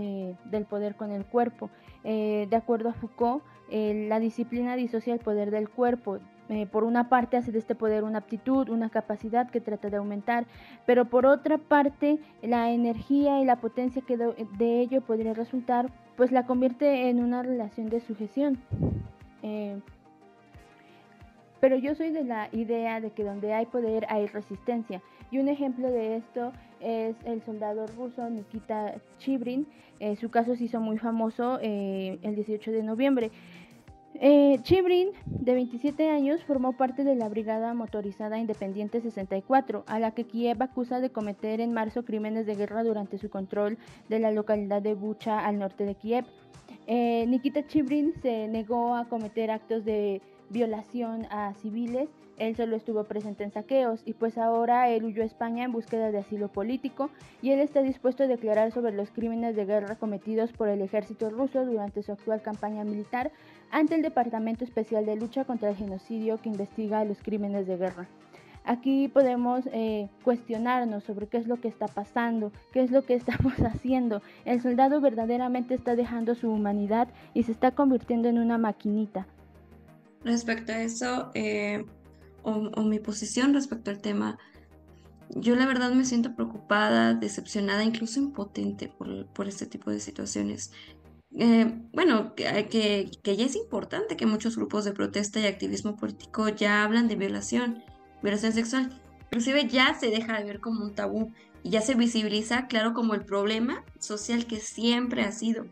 del 0.45 0.65
poder 0.65 0.95
con 0.95 1.12
el 1.12 1.25
cuerpo 1.25 1.69
eh, 2.06 2.45
de 2.51 2.56
acuerdo 2.56 2.89
a 2.89 2.94
Foucault, 2.94 3.44
eh, 3.71 4.06
la 4.07 4.19
disciplina 4.19 4.75
disocia 4.75 5.12
el 5.13 5.19
poder 5.19 5.50
del 5.50 5.68
cuerpo. 5.68 6.19
Eh, 6.50 6.68
por 6.68 6.83
una 6.83 7.09
parte 7.09 7.38
hace 7.38 7.51
de 7.51 7.57
este 7.57 7.74
poder 7.74 8.03
una 8.03 8.19
aptitud, 8.19 8.69
una 8.69 8.92
capacidad 8.92 9.50
que 9.50 9.59
trata 9.59 9.89
de 9.89 9.97
aumentar, 9.97 10.45
pero 10.86 11.06
por 11.06 11.25
otra 11.25 11.57
parte 11.57 12.19
la 12.44 12.69
energía 12.69 13.42
y 13.42 13.45
la 13.45 13.56
potencia 13.56 14.03
que 14.03 14.18
de, 14.18 14.80
ello 14.80 15.01
podría 15.01 15.33
resultar, 15.33 15.89
pues 16.15 16.31
la 16.31 16.45
convierte 16.45 17.09
en 17.09 17.24
una 17.24 17.42
relación 17.42 17.89
de 17.89 18.00
sujeción. 18.00 18.59
Pero 21.66 21.78
yo 21.78 21.96
soy 21.96 22.12
de 22.12 22.24
la 22.24 22.48
idea 22.52 23.02
de 23.02 23.10
que 23.10 23.24
donde 23.24 23.52
hay 23.52 23.66
poder 23.66 24.06
hay 24.10 24.28
resistencia. 24.28 25.02
Y 25.32 25.40
un 25.40 25.48
ejemplo 25.48 25.90
de 25.90 26.18
esto 26.18 26.52
es 26.80 27.16
el 27.26 27.42
soldado 27.42 27.88
ruso 27.88 28.30
Nikita 28.30 28.94
Chibrin. 29.18 29.66
Eh, 30.00 30.16
su 30.16 30.30
caso 30.30 30.56
se 30.56 30.66
hizo 30.66 30.80
muy 30.80 31.00
famoso 31.00 31.58
eh, 31.64 32.20
el 32.22 32.36
18 32.36 32.72
de 32.72 32.84
noviembre. 32.84 33.32
Eh, 34.14 34.60
Chibrin, 34.62 35.10
de 35.26 35.56
27 35.56 36.08
años, 36.08 36.44
formó 36.44 36.74
parte 36.74 37.04
de 37.04 37.16
la 37.16 37.30
Brigada 37.30 37.74
Motorizada 37.74 38.38
Independiente 38.38 39.02
64, 39.02 39.86
a 39.88 39.98
la 39.98 40.12
que 40.12 40.26
Kiev 40.26 40.62
acusa 40.62 41.00
de 41.00 41.10
cometer 41.10 41.62
en 41.62 41.74
marzo 41.74 42.06
crímenes 42.06 42.45
de 42.45 42.54
guerra 42.54 42.84
durante 42.84 43.18
su 43.18 43.31
control 43.31 43.80
de 44.07 44.19
la 44.19 44.30
localidad 44.30 44.84
de 44.84 44.94
Bucha 44.94 45.40
al 45.40 45.57
norte 45.57 45.84
de 45.84 45.95
Kiev. 45.95 46.26
Nikita 46.88 47.66
Chibrin 47.66 48.14
se 48.22 48.48
negó 48.48 48.94
a 48.94 49.06
cometer 49.06 49.50
actos 49.50 49.84
de 49.84 50.22
violación 50.49 51.25
a 51.30 51.54
civiles 51.56 52.09
él 52.37 52.56
solo 52.56 52.75
estuvo 52.75 53.06
presente 53.06 53.44
en 53.44 53.52
saqueos 53.52 54.02
y 54.06 54.14
pues 54.14 54.37
ahora 54.37 54.90
él 54.90 55.06
huyó 55.06 55.23
a 55.23 55.25
España 55.25 55.64
en 55.64 55.71
búsqueda 55.71 56.11
de 56.11 56.18
asilo 56.18 56.49
político 56.49 57.09
y 57.42 57.52
él 57.52 57.59
está 57.59 57.81
dispuesto 57.81 58.23
a 58.23 58.28
declarar 58.28 58.71
sobre 58.71 58.94
los 58.94 59.09
crímenes 59.09 59.56
de 59.56 59.66
guerra 59.66 59.95
cometidos 59.95 60.52
por 60.52 60.68
el 60.68 60.81
ejército 60.81 61.30
ruso 61.30 61.66
durante 61.66 62.04
su 62.04 62.11
actual 62.11 62.42
campaña 62.42 62.83
militar 62.83 63.31
ante 63.71 63.95
el 63.95 64.02
Departamento 64.02 64.66
Especial 64.66 65.06
de 65.06 65.16
Lucha 65.16 65.45
contra 65.45 65.69
el 65.69 65.78
Genocidio 65.78 66.37
que 66.42 66.49
investiga 66.49 67.06
los 67.06 67.21
crímenes 67.21 67.68
de 67.68 67.78
guerra. 67.78 68.07
Aquí 68.66 69.07
podemos 69.07 69.68
eh, 69.71 70.09
cuestionarnos 70.23 71.04
sobre 71.04 71.28
qué 71.28 71.37
es 71.37 71.47
lo 71.47 71.61
que 71.61 71.68
está 71.68 71.87
pasando, 71.87 72.52
qué 72.73 72.81
es 72.81 72.92
lo 72.92 73.04
que 73.04 73.14
estamos 73.14 73.54
haciendo. 73.59 74.21
El 74.44 74.59
soldado 74.59 74.99
verdaderamente 74.99 75.73
está 75.75 75.95
dejando 75.95 76.35
su 76.35 76.49
humanidad 76.49 77.07
y 77.33 77.44
se 77.44 77.54
está 77.54 77.71
convirtiendo 77.71 78.28
en 78.28 78.40
una 78.40 78.57
maquinita. 78.57 79.28
Respecto 80.26 80.72
a 80.72 80.82
eso, 80.82 81.30
eh, 81.36 81.86
o, 82.42 82.82
mi 82.82 83.00
posición 83.00 83.54
respecto 83.54 83.92
al 83.92 84.02
tema, 84.02 84.40
yo 85.30 85.56
la 85.56 85.68
verdad 85.68 85.92
me 85.92 86.04
siento 86.04 86.36
preocupada, 86.36 87.14
decepcionada, 87.14 87.84
incluso 87.84 88.20
impotente 88.20 88.88
por, 88.88 89.28
por 89.28 89.48
este 89.48 89.68
tipo 89.68 89.92
de 89.92 90.00
situaciones. 90.00 90.72
Eh, 91.38 91.72
bueno, 91.94 92.34
que, 92.34 92.68
que, 92.72 93.12
que, 93.22 93.38
ya 93.38 93.46
es 93.46 93.56
importante 93.56 94.18
que 94.18 94.26
muchos 94.26 94.56
grupos 94.56 94.84
de 94.84 94.94
protesta 94.94 95.40
y 95.40 95.46
activismo 95.46 95.96
político 95.96 96.50
ya 96.50 96.84
hablan 96.84 97.08
de 97.08 97.18
violación, 97.18 97.84
violación 98.24 98.52
sexual. 98.52 99.00
Inclusive 99.26 99.68
ya 99.68 99.94
se 99.94 100.10
deja 100.10 100.40
de 100.40 100.46
ver 100.46 100.60
como 100.60 100.84
un 100.84 100.96
tabú 100.96 101.34
y 101.62 101.70
ya 101.70 101.82
se 101.82 101.94
visibiliza, 101.94 102.66
claro, 102.66 102.96
como 102.96 103.14
el 103.14 103.26
problema 103.26 103.84
social 104.00 104.48
que 104.48 104.60
siempre 104.60 105.22
ha 105.22 105.32
sido. 105.32 105.68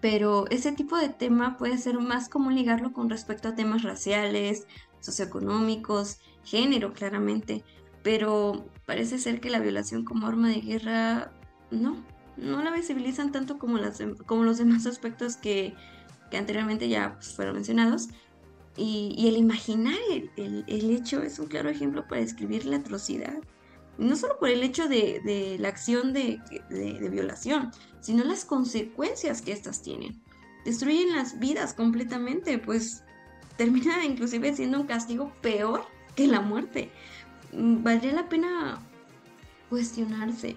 Pero 0.00 0.46
ese 0.50 0.72
tipo 0.72 0.96
de 0.96 1.10
tema 1.10 1.56
puede 1.58 1.76
ser 1.78 1.98
más 1.98 2.28
común 2.28 2.54
ligarlo 2.54 2.92
con 2.92 3.10
respecto 3.10 3.48
a 3.48 3.54
temas 3.54 3.82
raciales, 3.82 4.66
socioeconómicos, 5.00 6.20
género 6.44 6.92
claramente, 6.92 7.64
pero 8.02 8.64
parece 8.86 9.18
ser 9.18 9.40
que 9.40 9.50
la 9.50 9.60
violación 9.60 10.04
como 10.04 10.26
arma 10.26 10.48
de 10.48 10.60
guerra 10.60 11.32
no, 11.70 11.96
no 12.36 12.62
la 12.62 12.70
visibilizan 12.70 13.32
tanto 13.32 13.58
como, 13.58 13.78
las, 13.78 14.02
como 14.26 14.44
los 14.44 14.58
demás 14.58 14.86
aspectos 14.86 15.36
que, 15.36 15.74
anteriormente 16.32 16.88
ya 16.88 17.14
pues, 17.16 17.34
fueron 17.34 17.54
mencionados. 17.56 18.08
Y, 18.76 19.28
el 19.28 19.36
imaginar 19.36 19.98
el, 20.36 20.64
hecho 20.68 21.22
es 21.22 21.38
un 21.38 21.46
claro 21.46 21.68
ejemplo 21.68 22.06
para 22.08 22.22
describir 22.22 22.64
la 22.64 22.76
atrocidad. 22.76 23.38
No 23.98 24.16
solo 24.16 24.38
por 24.38 24.48
el 24.48 24.62
hecho 24.62 24.88
de, 24.88 25.56
la 25.58 25.68
acción 25.68 26.14
de, 26.14 26.40
de, 26.70 27.08
violación, 27.10 27.72
sino 28.00 28.24
las 28.24 28.44
consecuencias 28.44 29.42
que 29.42 29.52
éstas 29.52 29.82
tienen. 29.82 30.20
Destruyen 30.64 31.14
las 31.14 31.38
vidas 31.38 31.74
completamente, 31.74 32.58
pues 32.58 33.02
termina 33.56 34.04
inclusive 34.04 34.54
siendo 34.54 34.80
un 34.80 34.86
castigo 34.86 35.32
peor 35.40 35.84
que 36.16 36.26
la 36.26 36.40
muerte. 36.40 36.90
Mm, 37.52 37.82
valdría 37.82 38.12
la 38.12 38.28
pena 38.28 38.78
cuestionarse, 39.68 40.56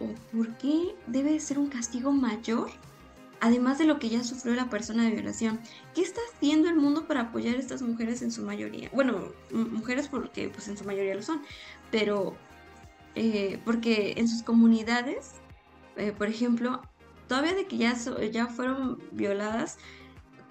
¿o 0.00 0.06
por 0.36 0.56
qué 0.58 0.94
debe 1.06 1.38
ser 1.40 1.58
un 1.58 1.68
castigo 1.68 2.12
mayor? 2.12 2.70
Además 3.40 3.78
de 3.78 3.84
lo 3.84 3.98
que 3.98 4.08
ya 4.08 4.24
sufrió 4.24 4.54
la 4.54 4.70
persona 4.70 5.04
de 5.04 5.10
violación, 5.10 5.60
¿qué 5.94 6.02
está 6.02 6.20
haciendo 6.32 6.68
el 6.68 6.76
mundo 6.76 7.06
para 7.06 7.22
apoyar 7.22 7.56
a 7.56 7.58
estas 7.58 7.82
mujeres 7.82 8.22
en 8.22 8.32
su 8.32 8.42
mayoría? 8.42 8.90
Bueno, 8.92 9.32
mujeres 9.50 10.08
porque 10.08 10.48
pues 10.48 10.68
en 10.68 10.78
su 10.78 10.84
mayoría 10.84 11.14
lo 11.14 11.22
son, 11.22 11.42
pero 11.90 12.36
eh, 13.14 13.60
porque 13.64 14.14
en 14.16 14.28
sus 14.28 14.42
comunidades, 14.42 15.32
eh, 15.96 16.12
por 16.12 16.28
ejemplo, 16.28 16.82
todavía 17.28 17.54
de 17.54 17.66
que 17.66 17.76
ya, 17.76 17.94
ya 18.30 18.46
fueron 18.46 19.02
violadas, 19.12 19.78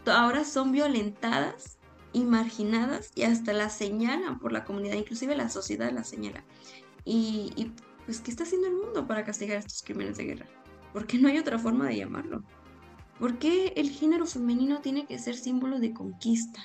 ahora 0.06 0.44
son 0.44 0.72
violentadas 0.72 1.78
y 2.14 2.24
marginadas 2.24 3.12
y 3.16 3.24
hasta 3.24 3.54
las 3.54 3.74
señalan 3.74 4.40
por 4.40 4.52
la 4.52 4.64
comunidad, 4.64 4.96
inclusive 4.96 5.36
la 5.36 5.50
sociedad 5.50 5.92
las 5.92 6.08
señala. 6.08 6.44
Y, 7.06 7.72
pues, 8.06 8.22
¿qué 8.22 8.32
está 8.32 8.44
haciendo 8.44 8.68
el 8.68 8.76
mundo 8.76 9.08
para 9.08 9.24
castigar 9.24 9.58
estos 9.58 9.82
crímenes 9.82 10.18
de 10.18 10.26
guerra? 10.26 10.46
Porque 10.94 11.18
no 11.18 11.28
hay 11.28 11.38
otra 11.38 11.60
forma 11.60 11.88
de 11.88 11.98
llamarlo. 11.98 12.44
¿Por 13.20 13.40
qué 13.40 13.74
el 13.76 13.90
género 13.90 14.26
femenino 14.26 14.82
tiene 14.82 15.06
que 15.06 15.20
ser 15.20 15.36
símbolo 15.36 15.80
de 15.80 15.94
conquista? 15.94 16.62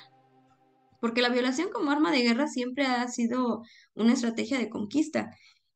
Porque 1.01 1.21
la 1.21 1.29
violación 1.29 1.69
como 1.71 1.91
arma 1.91 2.11
de 2.11 2.21
guerra 2.21 2.47
siempre 2.47 2.85
ha 2.85 3.07
sido 3.07 3.63
una 3.95 4.13
estrategia 4.13 4.57
de 4.57 4.69
conquista. 4.69 5.31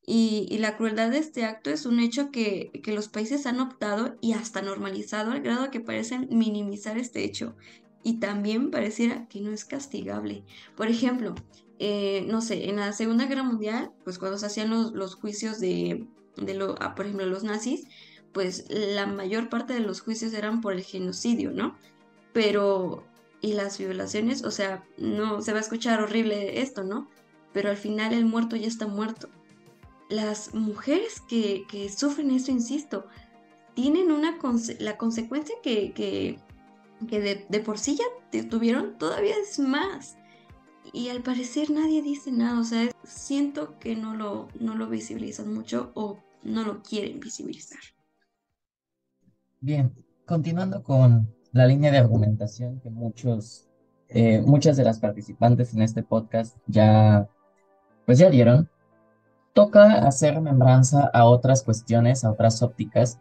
Y, 0.05 0.57
la 0.57 0.75
crueldad 0.75 1.11
de 1.11 1.19
este 1.19 1.45
acto 1.45 1.69
es 1.69 1.85
un 1.85 1.99
hecho 1.99 2.29
que, 2.29 2.71
que, 2.83 2.93
los 2.93 3.07
países 3.07 3.45
han 3.45 3.61
optado 3.61 4.17
y 4.19 4.33
hasta 4.33 4.61
normalizado 4.61 5.31
al 5.31 5.41
grado 5.41 5.71
que 5.71 5.79
parecen 5.79 6.27
minimizar 6.29 6.97
este 6.97 7.23
hecho 7.23 7.55
y 8.03 8.19
también 8.19 8.69
pareciera 8.69 9.27
que 9.27 9.41
no 9.41 9.51
es 9.51 9.65
castigable. 9.65 10.43
Por 10.75 10.87
ejemplo, 10.87 11.35
eh, 11.79 12.25
no 12.27 12.41
sé, 12.41 12.69
en 12.69 12.75
la 12.77 12.93
Segunda 12.93 13.25
Guerra 13.25 13.43
Mundial, 13.43 13.91
pues 14.03 14.19
cuando 14.19 14.37
se 14.37 14.45
hacían 14.45 14.69
los, 14.69 15.15
juicios 15.15 15.59
de, 15.59 16.07
de 16.37 16.53
lo, 16.53 16.75
ah, 16.79 16.95
por 16.95 17.05
ejemplo, 17.05 17.25
los 17.25 17.43
nazis, 17.43 17.87
pues 18.33 18.65
la 18.69 19.05
mayor 19.05 19.49
parte 19.49 19.73
de 19.73 19.79
los 19.79 20.01
juicios 20.01 20.33
eran 20.33 20.61
por 20.61 20.73
el 20.73 20.83
genocidio, 20.83 21.51
¿no? 21.51 21.77
Pero, 22.33 23.05
y 23.41 23.53
las 23.53 23.77
violaciones, 23.77 24.43
o 24.43 24.51
sea, 24.51 24.83
no 24.97 25.41
se 25.41 25.51
va 25.51 25.59
a 25.59 25.61
escuchar 25.61 26.01
horrible 26.01 26.61
esto, 26.61 26.83
¿no? 26.83 27.09
Pero 27.53 27.69
al 27.69 27.77
final 27.77 28.13
el 28.13 28.25
muerto 28.25 28.55
ya 28.55 28.67
está 28.67 28.87
muerto. 28.87 29.29
Las 30.13 30.53
mujeres 30.53 31.21
que, 31.21 31.65
que 31.67 31.89
sufren 31.89 32.31
esto, 32.31 32.51
insisto, 32.51 33.07
tienen 33.73 34.11
una 34.11 34.37
la 34.79 34.97
consecuencia 34.97 35.55
que, 35.63 35.93
que 35.93 36.37
que 37.05 37.45
de, 37.49 37.59
por 37.59 37.77
sí 37.77 37.97
ya 37.97 38.43
tuvieron, 38.49 38.97
todavía 38.97 39.35
es 39.41 39.59
más. 39.59 40.17
Y 40.91 41.09
al 41.09 41.21
parecer 41.23 41.69
nadie 41.71 42.01
dice 42.01 42.31
nada, 42.31 42.59
o 42.59 42.63
sea, 42.63 42.89
siento 43.03 43.79
que 43.79 43.95
no 43.95 44.15
lo, 44.15 44.47
no 44.59 44.75
lo 44.75 44.87
visibilizan 44.89 45.53
mucho 45.53 45.91
o 45.95 46.17
no 46.43 46.63
lo 46.63 46.81
quieren 46.83 47.19
visibilizar. 47.19 47.79
Bien, 49.61 49.93
continuando 50.25 50.83
con 50.83 51.33
la 51.51 51.67
línea 51.67 51.91
de 51.91 51.99
argumentación 51.99 52.79
que 52.81 52.89
muchos, 52.89 53.69
eh, 54.09 54.41
muchas 54.41 54.75
de 54.75 54.83
las 54.83 54.99
participantes 54.99 55.73
en 55.73 55.81
este 55.81 56.03
podcast 56.03 56.57
ya, 56.67 57.29
pues 58.05 58.19
ya 58.19 58.29
dieron, 58.29 58.69
toca 59.53 60.05
hacer 60.05 60.35
remembranza 60.35 61.09
a 61.13 61.25
otras 61.25 61.63
cuestiones, 61.63 62.23
a 62.23 62.31
otras 62.31 62.61
ópticas. 62.61 63.19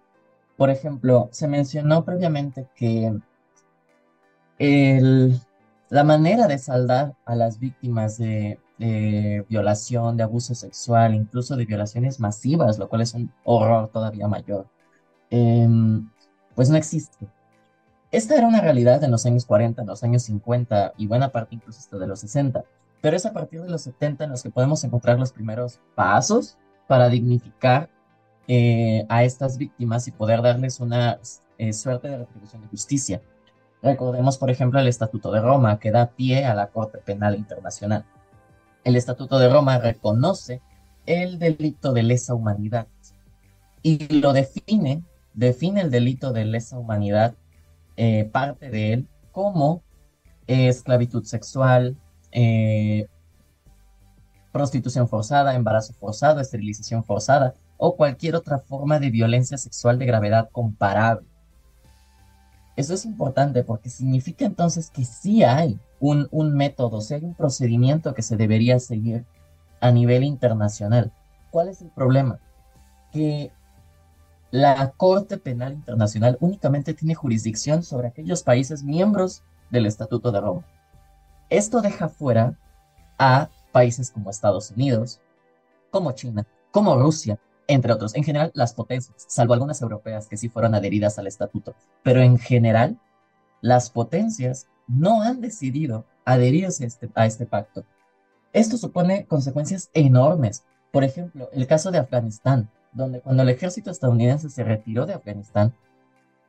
Por 0.57 0.71
ejemplo, 0.71 1.29
se 1.33 1.49
mencionó 1.49 2.05
previamente 2.05 2.69
que 2.75 3.19
la 4.59 6.05
manera 6.05 6.47
de 6.47 6.59
saldar 6.59 7.15
a 7.25 7.35
las 7.35 7.59
víctimas 7.59 8.17
de, 8.19 8.59
violación, 9.49 10.17
de 10.17 10.25
abuso 10.25 10.55
sexual, 10.55 11.15
incluso 11.15 11.57
de 11.57 11.67
violaciones 11.67 12.19
masivas, 12.19 12.79
lo 12.79 12.89
cual 12.89 13.03
es 13.03 13.15
un 13.15 13.33
horror 13.45 13.91
todavía 13.93 14.27
mayor, 14.27 14.67
em, 15.31 16.11
pues 16.55 16.69
no 16.71 16.77
existe. 16.77 17.29
Esta 18.11 18.37
era 18.37 18.47
una 18.47 18.61
realidad 18.61 19.03
en 19.05 19.11
los 19.11 19.25
años 19.27 19.47
40, 19.47 19.83
en 19.83 19.89
los 19.89 20.03
años 20.03 20.25
50 20.25 20.95
y 20.97 21.07
buena 21.07 21.31
parte 21.31 21.55
incluso 21.55 21.79
hasta 21.79 21.99
de 21.99 22.07
los 22.07 22.21
60, 22.21 22.65
pero 23.03 23.17
es 23.17 23.27
a 23.27 23.33
partir 23.33 23.61
de 23.61 23.69
los 23.69 23.83
70 23.83 24.25
en 24.25 24.31
los 24.31 24.43
que 24.43 24.51
podemos 24.51 24.83
encontrar 24.85 25.19
los 25.19 25.33
primeros 25.33 25.81
pasos 25.95 26.57
para 26.87 27.09
dignificar 27.09 27.91
eh, 28.47 29.05
a 29.09 29.25
estas 29.25 29.59
víctimas 29.59 30.07
y 30.07 30.13
poder 30.13 30.41
darles 30.41 30.79
una 30.79 31.19
eh, 31.59 31.73
suerte 31.73 32.09
de 32.09 32.19
retribución 32.19 32.63
de 32.63 32.69
justicia. 32.69 33.21
Recordemos, 33.83 34.39
por 34.39 34.51
ejemplo, 34.51 34.79
el 34.79 34.87
Estatuto 34.87 35.33
de 35.33 35.41
Roma, 35.41 35.81
que 35.81 35.91
da 35.91 36.11
pie 36.11 36.45
a 36.45 36.55
la 36.55 36.69
Corte 36.69 36.99
Penal 36.99 37.35
Internacional. 37.35 38.05
El 38.85 38.95
Estatuto 38.95 39.41
de 39.41 39.49
Roma 39.49 39.79
reconoce 39.79 40.63
el 41.05 41.41
delito 41.41 41.93
de 41.93 42.05
lesa 42.05 42.35
humanidad 42.35 42.87
y 43.83 44.21
lo 44.21 44.33
define, 44.33 45.03
define 45.35 45.81
el 45.81 45.91
delito 45.91 46.33
de 46.33 46.45
lesa 46.45 46.79
humanidad, 46.79 47.35
eh, 47.97 48.31
parte 48.33 48.71
de 48.71 48.93
él, 48.93 49.09
como 49.33 49.83
esclavitud 50.47 51.25
sexual, 51.25 51.97
eh, 52.33 53.07
prostitución 54.53 55.09
forzada, 55.09 55.55
embarazo 55.55 55.93
forzado, 55.95 56.41
esterilización 56.41 57.05
forzada 57.05 57.55
o 57.77 57.97
cualquier 57.97 58.37
otra 58.37 58.59
forma 58.59 58.99
de 59.01 59.11
violencia 59.11 59.59
sexual 59.59 59.99
de 59.99 60.07
gravedad 60.07 60.49
comparable. 60.53 61.27
Eso 62.77 62.95
es 62.95 63.05
importante 63.05 63.65
porque 63.65 63.91
significa 63.91 64.45
entonces 64.45 64.91
que 64.91 65.05
sí 65.05 65.43
hay 65.43 65.79
un, 66.01 66.29
un 66.31 66.55
método, 66.55 67.01
sí 67.01 67.15
hay 67.15 67.25
un 67.25 67.35
procedimiento 67.35 68.15
que 68.15 68.23
se 68.23 68.37
debería 68.37 68.79
seguir 68.79 69.25
a 69.81 69.91
nivel 69.91 70.25
internacional. 70.25 71.13
¿Cuál 71.51 71.69
es 71.69 71.83
el 71.83 71.91
problema? 71.91 72.39
Que 73.11 73.53
la 74.53 74.93
Corte 74.97 75.39
Penal 75.39 75.73
Internacional 75.73 76.37
únicamente 76.41 76.95
tiene 76.95 77.15
jurisdicción 77.15 77.83
sobre 77.83 78.09
aquellos 78.09 78.43
países 78.43 78.85
miembros 78.85 79.43
del 79.71 79.87
Estatuto 79.87 80.31
de 80.31 80.41
Roma. 80.41 80.65
Esto 81.53 81.83
deja 81.83 82.09
fuera 82.09 82.57
a 83.19 83.51
países 83.73 84.11
como 84.11 84.31
Estados 84.31 84.71
Unidos, 84.71 85.21
como 85.91 86.13
China, 86.13 86.47
como 86.71 86.97
Rusia, 86.97 87.39
entre 87.67 87.93
otros. 87.93 88.15
En 88.15 88.25
general, 88.25 88.53
las 88.55 88.73
potencias, 88.73 89.27
salvo 89.29 89.53
algunas 89.53 89.83
europeas 89.83 90.29
que 90.29 90.39
sí 90.39 90.49
fueron 90.49 90.75
adheridas 90.75 91.19
al 91.19 91.27
estatuto, 91.27 91.75
pero 92.03 92.23
en 92.23 92.39
general, 92.39 92.99
las 93.61 93.91
potencias 93.91 94.67
no 94.89 95.21
han 95.21 95.43
decidido 95.43 96.07
adherirse 96.25 96.85
a 96.85 96.87
este, 96.87 97.11
este 97.17 97.45
pacto. 97.45 97.85
Esto 98.55 98.79
supone 98.79 99.27
consecuencias 99.27 99.91
enormes. 99.93 100.65
Por 100.91 101.05
ejemplo, 101.05 101.51
el 101.53 101.67
caso 101.67 101.91
de 101.91 101.99
Afganistán, 101.99 102.71
donde 102.93 103.21
cuando 103.21 103.43
el 103.43 103.51
ejército 103.51 103.91
estadounidense 103.91 104.49
se 104.49 104.65
retiró 104.65 105.05
de 105.05 105.13
Afganistán, 105.13 105.75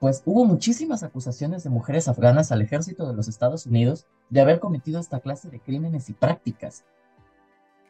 pues 0.03 0.22
hubo 0.25 0.43
muchísimas 0.43 1.01
acusaciones 1.01 1.63
de 1.63 1.69
mujeres 1.69 2.10
afganas 2.10 2.51
al 2.51 2.62
ejército 2.62 3.07
de 3.07 3.13
los 3.13 3.29
Estados 3.29 3.65
Unidos 3.65 4.05
de 4.29 4.41
haber 4.41 4.60
cometido 4.60 5.00
esta 5.00 5.22
clase 5.22 5.50
de 5.50 5.62
crímenes 5.62 6.10
y 6.10 6.13
prácticas. 6.13 6.83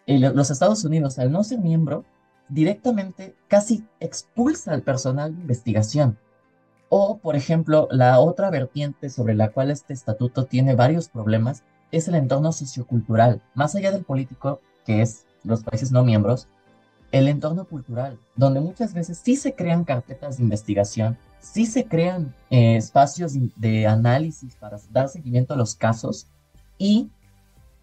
los 0.05 0.51
Estados 0.51 0.85
Unidos, 0.85 1.17
al 1.17 1.31
no 1.31 1.43
ser 1.43 1.57
miembro, 1.57 2.05
directamente 2.49 3.33
casi 3.47 3.87
expulsa 3.99 4.73
al 4.73 4.83
personal 4.83 5.33
de 5.33 5.41
investigación. 5.41 6.19
O, 6.87 7.17
por 7.17 7.35
ejemplo, 7.35 7.87
la 7.89 8.19
otra 8.19 8.51
vertiente 8.51 9.09
sobre 9.09 9.33
la 9.33 9.49
cual 9.49 9.71
este 9.71 9.93
estatuto 9.93 10.45
tiene 10.45 10.75
varios 10.75 11.09
problemas 11.09 11.63
es 11.91 12.07
el 12.07 12.13
entorno 12.13 12.51
sociocultural, 12.51 13.41
más 13.55 13.73
allá 13.73 13.91
del 13.91 14.03
político, 14.03 14.61
que 14.85 15.01
es 15.01 15.25
los 15.43 15.63
países 15.63 15.91
no 15.91 16.03
miembros, 16.03 16.47
el 17.13 17.27
entorno 17.27 17.65
cultural, 17.65 18.17
donde 18.35 18.59
muchas 18.59 18.93
veces 18.95 19.21
sí 19.23 19.35
se 19.35 19.53
crean 19.53 19.83
carpetas 19.83 20.37
de 20.37 20.43
investigación, 20.43 21.15
sí 21.39 21.67
se 21.67 21.85
crean 21.85 22.33
eh, 22.49 22.75
espacios 22.75 23.33
de 23.55 23.85
análisis 23.85 24.55
para 24.55 24.79
dar 24.91 25.07
seguimiento 25.09 25.53
a 25.53 25.57
los 25.57 25.75
casos 25.75 26.25
y 26.79 27.11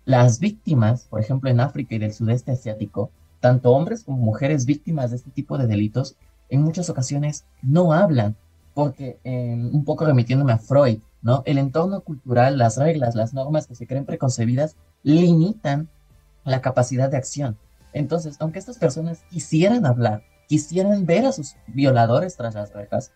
las 0.04 0.40
víctimas, 0.40 1.04
por 1.04 1.20
ejemplo 1.20 1.48
en 1.48 1.60
África 1.60 1.94
y 1.94 1.98
del 1.98 2.12
sudeste 2.12 2.50
asiático, 2.50 3.12
tanto 3.38 3.70
hombres 3.70 4.02
como 4.02 4.18
mujeres 4.18 4.66
víctimas 4.66 5.10
de 5.10 5.18
este 5.18 5.30
tipo 5.30 5.58
de 5.58 5.68
delitos 5.68 6.16
en 6.48 6.62
muchas 6.62 6.90
ocasiones 6.90 7.44
no 7.62 7.92
hablan, 7.92 8.34
porque 8.74 9.20
em, 9.22 9.72
un 9.72 9.84
poco 9.84 10.06
remitiéndome 10.06 10.54
a 10.54 10.58
Freud, 10.58 10.98
¿no? 11.22 11.44
El 11.46 11.58
entorno 11.58 12.00
cultural, 12.00 12.58
las 12.58 12.78
reglas, 12.78 13.14
las 13.14 13.32
normas 13.32 13.68
que 13.68 13.76
se 13.76 13.86
creen 13.86 14.06
preconcebidas 14.06 14.74
limitan 15.04 15.88
la 16.44 16.60
capacidad 16.60 17.08
de 17.08 17.16
acción. 17.16 17.56
Entonces, 17.92 18.36
aunque 18.40 18.58
estas 18.58 18.78
personas 18.78 19.22
quisieran 19.30 19.86
hablar, 19.86 20.22
quisieran 20.48 21.06
ver 21.06 21.26
a 21.26 21.32
sus 21.32 21.56
violadores 21.66 22.36
tras 22.36 22.54
las 22.54 22.72
rejas, 22.72 23.12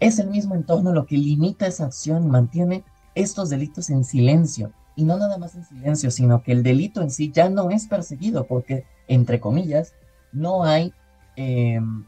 es 0.00 0.18
el 0.18 0.28
mismo 0.28 0.54
entorno 0.54 0.92
lo 0.92 1.06
que 1.06 1.16
limita 1.16 1.66
esa 1.66 1.86
acción 1.86 2.24
y 2.24 2.28
mantiene 2.28 2.84
estos 3.14 3.50
delitos 3.50 3.90
en 3.90 4.04
silencio. 4.04 4.72
Y 4.94 5.04
no 5.04 5.16
nada 5.16 5.38
más 5.38 5.54
en 5.54 5.64
silencio, 5.64 6.10
sino 6.10 6.42
que 6.42 6.52
el 6.52 6.62
delito 6.62 7.02
en 7.02 7.10
sí 7.10 7.30
ya 7.32 7.48
no 7.48 7.70
es 7.70 7.86
perseguido 7.86 8.46
porque, 8.46 8.84
entre 9.08 9.40
comillas, 9.40 9.94
no 10.32 10.64
hay, 10.64 10.92
em, 11.36 12.06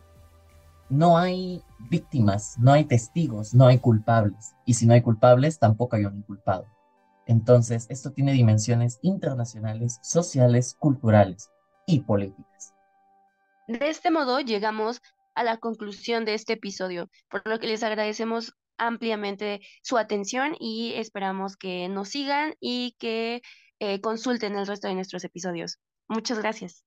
no 0.88 1.18
hay 1.18 1.62
víctimas, 1.90 2.54
no 2.58 2.72
hay 2.72 2.84
testigos, 2.84 3.54
no 3.54 3.66
hay 3.66 3.78
culpables. 3.78 4.54
Y 4.64 4.74
si 4.74 4.86
no 4.86 4.94
hay 4.94 5.02
culpables, 5.02 5.58
tampoco 5.58 5.96
hay 5.96 6.04
un 6.04 6.16
inculpado. 6.16 6.66
Entonces, 7.26 7.86
esto 7.90 8.12
tiene 8.12 8.32
dimensiones 8.32 8.98
internacionales, 9.02 9.98
sociales, 10.02 10.74
culturales 10.78 11.50
y 11.88 12.00
políticas. 12.00 12.74
De 13.66 13.88
este 13.88 14.10
modo, 14.10 14.40
llegamos 14.40 15.00
a 15.34 15.42
la 15.42 15.56
conclusión 15.56 16.24
de 16.24 16.34
este 16.34 16.54
episodio, 16.54 17.10
por 17.28 17.46
lo 17.46 17.58
que 17.58 17.66
les 17.66 17.82
agradecemos 17.82 18.54
ampliamente 18.76 19.60
su 19.82 19.98
atención 19.98 20.54
y 20.58 20.92
esperamos 20.94 21.56
que 21.56 21.88
nos 21.88 22.10
sigan 22.10 22.54
y 22.60 22.94
que 22.98 23.42
eh, 23.80 24.00
consulten 24.00 24.56
el 24.56 24.66
resto 24.66 24.88
de 24.88 24.94
nuestros 24.94 25.24
episodios. 25.24 25.78
Muchas 26.08 26.38
gracias. 26.38 26.84